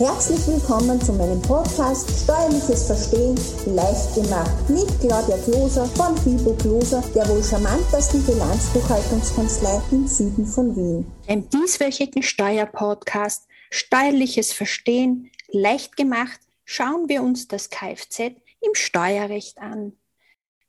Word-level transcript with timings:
Herzlich 0.00 0.46
willkommen 0.46 0.98
zu 0.98 1.12
meinem 1.12 1.42
Podcast 1.42 2.08
Steuerliches 2.24 2.86
Verstehen 2.86 3.38
leicht 3.66 4.14
gemacht 4.14 4.70
mit 4.70 4.88
Claudia 4.98 5.36
Kloser 5.44 5.84
von 5.88 6.16
Fibo 6.16 6.54
Kloser, 6.54 7.04
der 7.14 7.28
wohl 7.28 7.44
charmantesten 7.44 8.24
Bilanzbuchhaltungskanzlei 8.24 9.82
im 9.90 10.06
Süden 10.06 10.46
von 10.46 10.74
Wien. 10.74 11.12
Im 11.26 11.50
dieswöchigen 11.50 12.22
Steuerpodcast 12.22 13.46
Steuerliches 13.68 14.54
Verstehen 14.54 15.30
leicht 15.48 15.98
gemacht 15.98 16.40
schauen 16.64 17.10
wir 17.10 17.22
uns 17.22 17.46
das 17.46 17.68
Kfz 17.68 18.20
im 18.62 18.72
Steuerrecht 18.72 19.58
an. 19.58 19.92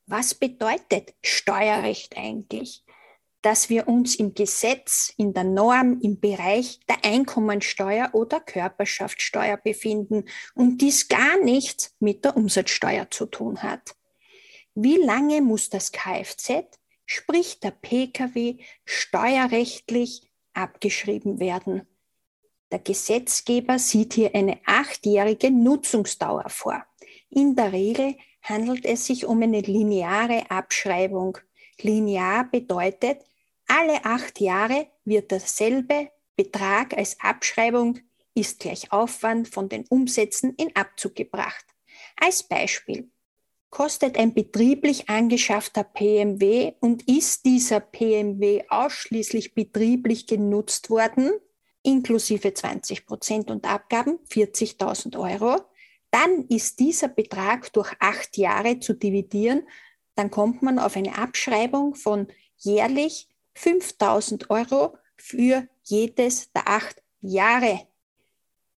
Was 0.07 0.33
bedeutet 0.33 1.13
Steuerrecht 1.21 2.17
eigentlich? 2.17 2.83
Dass 3.41 3.69
wir 3.69 3.87
uns 3.87 4.15
im 4.15 4.33
Gesetz, 4.33 5.13
in 5.17 5.33
der 5.33 5.43
Norm, 5.43 5.99
im 6.01 6.19
Bereich 6.19 6.79
der 6.87 7.03
Einkommensteuer 7.03 8.09
oder 8.13 8.39
Körperschaftssteuer 8.39 9.57
befinden 9.57 10.25
und 10.53 10.79
dies 10.79 11.07
gar 11.07 11.39
nichts 11.43 11.95
mit 11.99 12.23
der 12.23 12.37
Umsatzsteuer 12.37 13.09
zu 13.09 13.25
tun 13.25 13.63
hat. 13.63 13.95
Wie 14.75 14.97
lange 14.97 15.41
muss 15.41 15.69
das 15.69 15.91
Kfz, 15.91 16.65
sprich 17.05 17.59
der 17.59 17.71
Pkw, 17.71 18.57
steuerrechtlich 18.85 20.31
abgeschrieben 20.53 21.39
werden? 21.39 21.87
Der 22.71 22.79
Gesetzgeber 22.79 23.79
sieht 23.79 24.13
hier 24.13 24.33
eine 24.33 24.59
achtjährige 24.65 25.51
Nutzungsdauer 25.51 26.49
vor. 26.49 26.85
In 27.29 27.55
der 27.55 27.73
Regel 27.73 28.15
handelt 28.41 28.85
es 28.85 29.05
sich 29.05 29.25
um 29.25 29.41
eine 29.41 29.59
lineare 29.59 30.49
Abschreibung. 30.49 31.37
Linear 31.81 32.49
bedeutet, 32.49 33.25
alle 33.71 34.03
acht 34.03 34.41
Jahre 34.41 34.87
wird 35.05 35.31
derselbe 35.31 36.11
Betrag 36.35 36.97
als 36.97 37.17
Abschreibung 37.21 37.99
ist 38.33 38.59
gleich 38.59 38.91
Aufwand 38.91 39.47
von 39.47 39.69
den 39.69 39.85
Umsätzen 39.87 40.53
in 40.55 40.75
Abzug 40.75 41.15
gebracht. 41.15 41.65
Als 42.19 42.43
Beispiel 42.43 43.09
kostet 43.69 44.17
ein 44.17 44.33
betrieblich 44.33 45.07
angeschaffter 45.09 45.85
PMW 45.85 46.73
und 46.81 47.07
ist 47.07 47.45
dieser 47.45 47.79
PMW 47.79 48.63
ausschließlich 48.67 49.53
betrieblich 49.53 50.27
genutzt 50.27 50.89
worden, 50.89 51.31
inklusive 51.81 52.53
20 52.53 53.05
Prozent 53.05 53.49
und 53.49 53.65
Abgaben 53.65 54.19
40.000 54.29 55.17
Euro, 55.17 55.61
dann 56.11 56.45
ist 56.49 56.79
dieser 56.79 57.07
Betrag 57.07 57.71
durch 57.71 57.93
acht 57.99 58.35
Jahre 58.35 58.79
zu 58.79 58.93
dividieren, 58.93 59.65
dann 60.15 60.29
kommt 60.29 60.61
man 60.61 60.77
auf 60.77 60.97
eine 60.97 61.17
Abschreibung 61.17 61.95
von 61.95 62.27
jährlich 62.57 63.30
5000 63.55 64.49
Euro 64.49 64.97
für 65.17 65.67
jedes 65.83 66.51
der 66.51 66.67
acht 66.67 67.01
Jahre. 67.21 67.87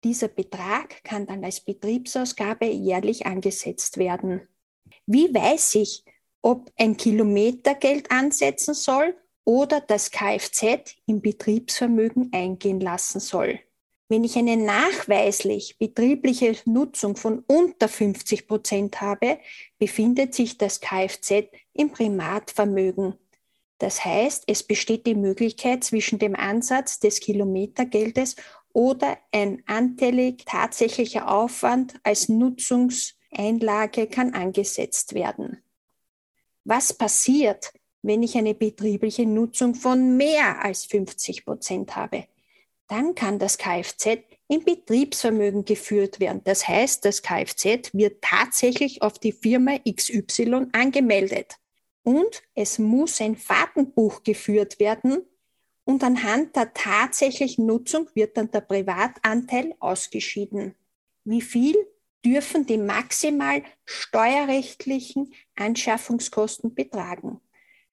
Dieser 0.04 0.28
Betrag 0.28 1.04
kann 1.04 1.28
dann 1.28 1.44
als 1.44 1.60
Betriebsausgabe 1.60 2.66
jährlich 2.66 3.26
angesetzt 3.26 3.98
werden. 3.98 4.48
Wie 5.06 5.34
weiß 5.34 5.76
ich, 5.76 6.04
ob 6.42 6.72
ein 6.78 6.98
Kilometergeld 6.98 8.10
ansetzen 8.10 8.74
soll 8.74 9.16
oder 9.46 9.82
das 9.82 10.10
Kfz 10.10 10.96
im 11.06 11.22
Betriebsvermögen 11.22 12.30
eingehen 12.34 12.80
lassen 12.80 13.20
soll? 13.20 13.60
Wenn 14.12 14.26
ich 14.26 14.36
eine 14.36 14.58
nachweislich 14.58 15.78
betriebliche 15.78 16.58
Nutzung 16.66 17.16
von 17.16 17.46
unter 17.48 17.88
50 17.88 18.46
Prozent 18.46 19.00
habe, 19.00 19.40
befindet 19.78 20.34
sich 20.34 20.58
das 20.58 20.82
Kfz 20.82 21.46
im 21.74 21.92
Primatvermögen. 21.92 23.14
Das 23.82 24.06
heißt, 24.06 24.44
es 24.46 24.62
besteht 24.62 25.08
die 25.08 25.16
Möglichkeit 25.16 25.84
zwischen 25.84 26.20
dem 26.20 26.36
Ansatz 26.36 27.00
des 27.00 27.20
Kilometergeldes 27.20 28.36
oder 28.74 29.18
ein 29.32 29.64
anteilig 29.66 30.44
tatsächlicher 30.46 31.28
Aufwand 31.28 31.96
als 32.04 32.30
Nutzungseinlage 32.30 34.06
kann 34.06 34.36
angesetzt 34.36 35.16
werden. 35.16 35.64
Was 36.64 36.94
passiert, 36.94 37.74
wenn 38.04 38.22
ich 38.22 38.38
eine 38.38 38.54
betriebliche 38.54 39.26
Nutzung 39.26 39.74
von 39.74 40.16
mehr 40.16 40.64
als 40.64 40.86
50 40.86 41.44
Prozent 41.44 41.96
habe? 41.96 42.26
Dann 42.88 43.16
kann 43.16 43.40
das 43.40 43.58
Kfz 43.58 44.20
in 44.48 44.64
Betriebsvermögen 44.64 45.66
geführt 45.66 46.20
werden. 46.20 46.42
Das 46.44 46.68
heißt, 46.68 47.04
das 47.04 47.24
Kfz 47.24 47.96
wird 47.96 48.22
tatsächlich 48.22 49.02
auf 49.02 49.18
die 49.18 49.32
Firma 49.32 49.80
XY 49.80 50.68
angemeldet 50.72 51.58
und 52.04 52.44
es 52.56 52.80
muss 52.80 53.22
ein 53.22 53.36
Fahrtenbuch 53.36 54.24
geführt 54.24 54.80
werden 54.80 55.26
und 55.84 56.04
anhand 56.04 56.56
der 56.56 56.74
tatsächlichen 56.74 57.66
Nutzung 57.66 58.10
wird 58.14 58.38
dann 58.38 58.52
der 58.52 58.62
Privatanteil 58.62 59.76
ausgeschieden. 59.80 60.76
Wie 61.24 61.42
viel 61.42 61.76
dürfen 62.24 62.66
die 62.66 62.78
maximal 62.78 63.64
steuerrechtlichen 63.86 65.34
Anschaffungskosten 65.56 66.74
betragen? 66.74 67.42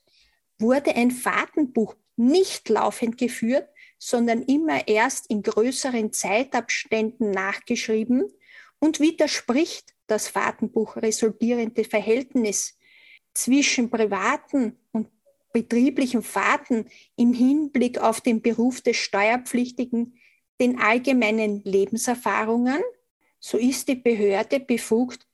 wurde 0.58 0.94
ein 0.96 1.12
Fahrtenbuch 1.12 1.96
nicht 2.18 2.68
laufend 2.68 3.18
geführt, 3.18 3.70
sondern 3.98 4.44
immer 4.44 4.86
erst 4.88 5.30
in 5.30 5.42
größeren 5.44 6.12
Zeitabständen 6.12 7.32
nachgeschrieben, 7.32 8.30
und 8.79 9.00
widerspricht 9.00 9.94
das 10.07 10.28
Fahrtenbuch 10.28 10.95
resultierende 10.97 11.84
Verhältnis 11.84 12.78
zwischen 13.34 13.90
privaten 13.90 14.78
und 14.91 15.09
betrieblichen 15.53 16.23
Fahrten 16.23 16.85
im 17.16 17.34
Hinblick 17.34 17.97
auf 18.00 18.22
den 18.22 18.41
Beruf 18.41 18.81
des 18.81 18.97
Steuerpflichtigen 18.97 20.20
den 20.59 20.79
allgemeinen 20.79 21.61
Lebenserfahrungen, 21.64 22.81
so 23.40 23.58
ist 23.58 23.87
die 23.87 23.96
Behörde 23.96 24.59
befugt, 24.59 25.25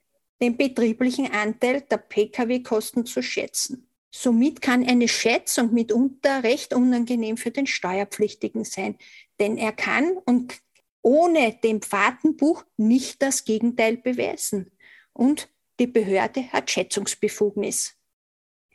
den 0.42 0.58
betrieblichen 0.58 1.32
Anteil 1.32 1.82
der 1.82 1.98
Pkw-Kosten 1.98 3.06
zu 3.06 3.24
schätzen. 3.24 3.88
Somit 4.12 4.62
kann 4.62 4.88
eine 4.88 5.08
Schätzung 5.08 5.74
mitunter 5.74 6.44
recht 6.44 6.74
unangenehm 6.74 7.38
für 7.38 7.52
den 7.52 7.68
Steuerpflichtigen 7.68 8.64
sein, 8.64 8.98
denn 9.40 9.58
er 9.58 9.74
kann 9.74 10.18
und 10.26 10.62
ohne 11.06 11.54
dem 11.54 11.82
Fahrtenbuch 11.84 12.66
nicht 12.78 13.22
das 13.22 13.44
Gegenteil 13.46 13.98
beweisen. 13.98 14.72
Und 15.14 15.48
die 15.80 15.86
Behörde 15.86 16.52
hat 16.52 16.72
Schätzungsbefugnis. 16.72 17.94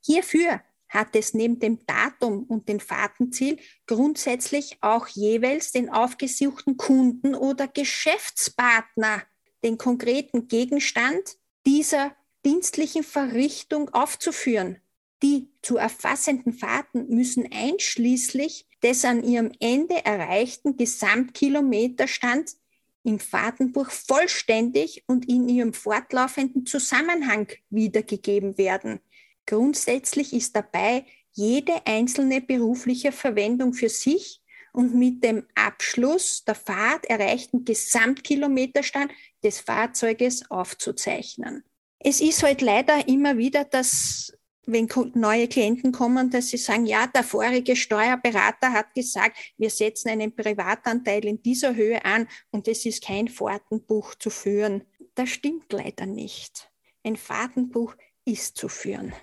Hierfür 0.00 0.62
hat 0.88 1.14
es 1.14 1.34
neben 1.34 1.58
dem 1.58 1.84
Datum 1.84 2.44
und 2.44 2.66
dem 2.70 2.80
Fahrtenziel 2.80 3.58
grundsätzlich 3.86 4.78
auch 4.80 5.06
jeweils 5.06 5.70
den 5.70 5.90
aufgesuchten 5.90 6.78
Kunden 6.78 7.34
oder 7.34 7.68
Geschäftspartner 7.68 9.22
den 9.62 9.76
konkreten 9.76 10.48
Gegenstand 10.48 11.36
dieser 11.66 12.16
dienstlichen 12.48 13.02
Verrichtung 13.02 13.90
aufzuführen. 13.90 14.78
Die 15.22 15.50
zu 15.60 15.76
erfassenden 15.76 16.54
Fahrten 16.54 17.08
müssen 17.08 17.46
einschließlich 17.52 18.66
des 18.82 19.04
an 19.04 19.22
ihrem 19.22 19.52
Ende 19.60 20.02
erreichten 20.06 20.78
Gesamtkilometerstands 20.78 22.58
im 23.02 23.18
Fahrtenbuch 23.18 23.90
vollständig 23.90 25.04
und 25.06 25.28
in 25.28 25.46
ihrem 25.48 25.74
fortlaufenden 25.74 26.64
Zusammenhang 26.64 27.48
wiedergegeben 27.68 28.56
werden. 28.56 29.00
Grundsätzlich 29.44 30.32
ist 30.32 30.56
dabei 30.56 31.04
jede 31.32 31.86
einzelne 31.86 32.40
berufliche 32.40 33.12
Verwendung 33.12 33.74
für 33.74 33.90
sich 33.90 34.40
und 34.72 34.94
mit 34.94 35.22
dem 35.22 35.46
Abschluss 35.54 36.44
der 36.44 36.54
Fahrt 36.54 37.04
erreichten 37.06 37.66
Gesamtkilometerstand 37.66 39.12
des 39.42 39.60
Fahrzeuges 39.60 40.50
aufzuzeichnen. 40.50 41.64
Es 42.00 42.20
ist 42.20 42.42
halt 42.42 42.60
leider 42.60 43.08
immer 43.08 43.36
wieder, 43.36 43.64
dass 43.64 44.32
wenn 44.66 44.86
neue 45.14 45.48
Klienten 45.48 45.92
kommen, 45.92 46.30
dass 46.30 46.48
sie 46.50 46.58
sagen, 46.58 46.84
ja, 46.84 47.06
der 47.06 47.24
vorige 47.24 47.74
Steuerberater 47.74 48.72
hat 48.72 48.94
gesagt, 48.94 49.38
wir 49.56 49.70
setzen 49.70 50.10
einen 50.10 50.36
Privatanteil 50.36 51.24
in 51.24 51.42
dieser 51.42 51.74
Höhe 51.74 52.04
an 52.04 52.28
und 52.50 52.68
es 52.68 52.84
ist 52.84 53.02
kein 53.02 53.28
Fahrtenbuch 53.28 54.14
zu 54.16 54.28
führen. 54.28 54.84
Das 55.14 55.30
stimmt 55.30 55.72
leider 55.72 56.04
nicht. 56.04 56.70
Ein 57.02 57.16
Fahrtenbuch 57.16 57.94
ist 58.26 58.58
zu 58.58 58.68
führen. 58.68 59.14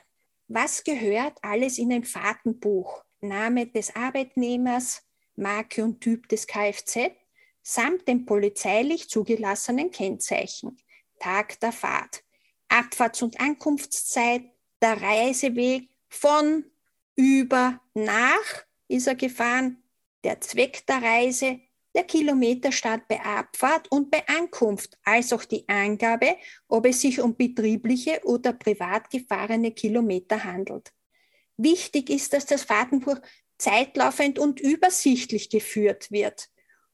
Was 0.48 0.84
gehört 0.84 1.38
alles 1.44 1.78
in 1.78 1.94
ein 1.94 2.04
Fahrtenbuch? 2.04 3.04
Name 3.22 3.68
des 3.68 3.96
Arbeitnehmers, 3.96 5.04
Marke 5.36 5.84
und 5.84 6.02
Typ 6.02 6.28
des 6.30 6.48
Kfz 6.48 7.12
samt 7.62 8.08
dem 8.08 8.26
polizeilich 8.26 9.10
zugelassenen 9.10 9.92
Kennzeichen, 9.92 10.78
Tag 11.20 11.60
der 11.60 11.72
Fahrt, 11.72 12.25
Abfahrts- 12.76 13.24
und 13.24 13.40
Ankunftszeit, 13.40 14.44
der 14.82 15.02
Reiseweg 15.02 15.90
von, 16.10 16.66
über, 17.16 17.80
nach 17.94 18.66
ist 18.88 19.08
er 19.08 19.16
gefahren, 19.16 19.82
der 20.24 20.42
Zweck 20.42 20.86
der 20.86 21.02
Reise, 21.02 21.60
der 21.96 22.04
Kilometerstart 22.04 23.08
bei 23.08 23.22
Abfahrt 23.22 23.90
und 23.90 24.12
bei 24.12 24.28
Ankunft, 24.28 24.98
als 25.06 25.32
auch 25.32 25.46
die 25.46 25.68
Angabe, 25.70 26.36
ob 26.68 26.86
es 26.86 27.02
sich 27.02 27.22
um 27.22 27.38
betriebliche 27.38 28.20
oder 28.26 28.52
privat 28.52 29.10
gefahrene 29.10 29.72
Kilometer 29.72 30.44
handelt. 30.44 30.92
Wichtig 31.56 32.10
ist, 32.10 32.34
dass 32.34 32.46
das 32.46 32.64
Fahrtenbuch 32.64 33.20
zeitlaufend 33.58 34.38
und 34.40 34.60
übersichtlich 34.60 35.50
geführt 35.50 36.12
wird 36.12 36.50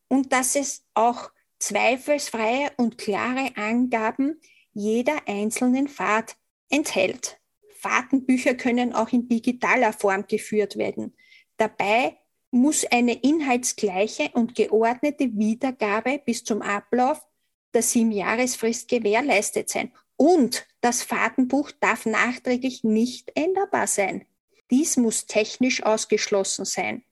und 0.07 0.31
dass 0.31 0.55
es 0.55 0.85
auch 0.93 1.31
zweifelsfreie 1.57 2.71
und 2.77 2.99
klare 2.99 3.55
Angaben 3.55 4.39
jeder 4.73 5.27
einzelnen 5.27 5.87
Fahrt 5.87 6.37
enthält. 6.69 7.39
Fahrtenbücher 7.79 8.53
können 8.55 8.93
auch 8.93 9.09
in 9.11 9.27
digitaler 9.27 9.93
Form 9.93 10.25
geführt 10.27 10.77
werden. 10.77 11.15
Dabei 11.57 12.17
muss 12.51 12.85
eine 12.85 13.13
inhaltsgleiche 13.13 14.29
und 14.33 14.55
geordnete 14.55 15.29
Wiedergabe 15.33 16.21
bis 16.23 16.43
zum 16.43 16.61
Ablauf 16.61 17.25
der 17.73 17.81
Siebenjahresfrist 17.81 18.87
gewährleistet 18.87 19.69
sein. 19.69 19.91
Und 20.17 20.67
das 20.81 21.01
Fahrtenbuch 21.01 21.71
darf 21.79 22.05
nachträglich 22.05 22.83
nicht 22.83 23.31
änderbar 23.35 23.87
sein. 23.87 24.25
Dies 24.69 24.97
muss 24.97 25.25
technisch 25.25 25.83
ausgeschlossen 25.83 26.65
sein. 26.65 27.03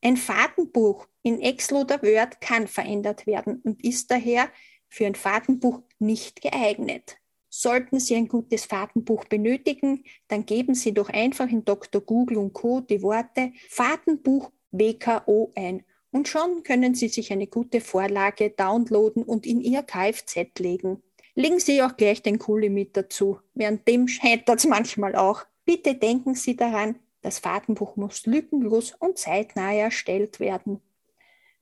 Ein 0.00 0.16
Fahrtenbuch 0.16 1.06
in 1.22 1.40
Excel 1.40 1.78
oder 1.78 2.02
Word 2.02 2.40
kann 2.40 2.68
verändert 2.68 3.26
werden 3.26 3.60
und 3.64 3.84
ist 3.84 4.10
daher 4.10 4.48
für 4.88 5.06
ein 5.06 5.14
Fahrtenbuch 5.14 5.80
nicht 5.98 6.42
geeignet. 6.42 7.16
Sollten 7.50 7.98
Sie 7.98 8.14
ein 8.14 8.28
gutes 8.28 8.66
Fahrtenbuch 8.66 9.24
benötigen, 9.24 10.04
dann 10.28 10.44
geben 10.44 10.74
Sie 10.74 10.92
doch 10.92 11.08
einfach 11.08 11.48
in 11.48 11.64
Dr. 11.64 12.00
Google 12.00 12.38
und 12.38 12.52
Co. 12.52 12.80
die 12.80 13.02
Worte 13.02 13.52
Fahrtenbuch 13.68 14.50
WKO 14.70 15.52
ein 15.54 15.84
und 16.10 16.28
schon 16.28 16.62
können 16.62 16.94
Sie 16.94 17.08
sich 17.08 17.32
eine 17.32 17.46
gute 17.46 17.80
Vorlage 17.80 18.50
downloaden 18.50 19.22
und 19.22 19.46
in 19.46 19.60
Ihr 19.60 19.82
Kfz 19.82 20.58
legen. 20.58 21.02
Legen 21.34 21.60
Sie 21.60 21.82
auch 21.82 21.96
gleich 21.96 22.22
den 22.22 22.38
Kuli 22.38 22.68
mit 22.68 22.96
dazu. 22.96 23.40
Während 23.54 23.86
dem 23.86 24.08
scheitert 24.08 24.58
es 24.58 24.66
manchmal 24.66 25.14
auch. 25.14 25.44
Bitte 25.64 25.94
denken 25.94 26.34
Sie 26.34 26.56
daran, 26.56 26.98
das 27.22 27.38
Fahrtenbuch 27.38 27.96
muss 27.96 28.26
lückenlos 28.26 28.94
und 28.98 29.18
zeitnah 29.18 29.72
erstellt 29.74 30.40
werden. 30.40 30.80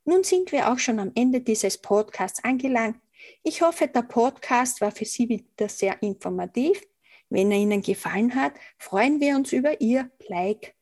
Nun 0.04 0.22
sind 0.22 0.52
wir 0.52 0.70
auch 0.72 0.78
schon 0.78 1.00
am 1.00 1.10
Ende 1.14 1.40
dieses 1.40 1.78
Podcasts 1.78 2.42
angelangt. 2.44 2.96
Ich 3.42 3.62
hoffe, 3.62 3.88
der 3.88 4.02
Podcast 4.02 4.80
war 4.80 4.90
für 4.90 5.04
Sie 5.04 5.28
wieder 5.28 5.68
sehr 5.68 6.02
informativ. 6.02 6.80
Wenn 7.28 7.50
er 7.50 7.58
Ihnen 7.58 7.82
gefallen 7.82 8.34
hat, 8.34 8.54
freuen 8.78 9.20
wir 9.20 9.36
uns 9.36 9.52
über 9.52 9.80
Ihr 9.80 10.10
Like. 10.28 10.74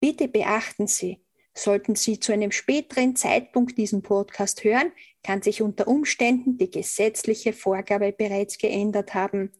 Bitte 0.00 0.28
beachten 0.28 0.86
Sie, 0.86 1.22
sollten 1.54 1.94
Sie 1.94 2.20
zu 2.20 2.32
einem 2.32 2.50
späteren 2.50 3.16
Zeitpunkt 3.16 3.78
diesen 3.78 4.02
Podcast 4.02 4.62
hören, 4.64 4.92
kann 5.22 5.40
sich 5.40 5.62
unter 5.62 5.88
Umständen 5.88 6.58
die 6.58 6.70
gesetzliche 6.70 7.54
Vorgabe 7.54 8.12
bereits 8.12 8.58
geändert 8.58 9.14
haben. 9.14 9.52